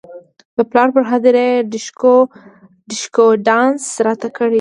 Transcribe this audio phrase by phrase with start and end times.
[0.57, 1.55] د پلار پر هدیره یې
[2.93, 4.49] ډیشکو ډانس راته کړی دی.